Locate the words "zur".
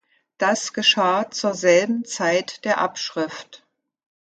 1.29-1.53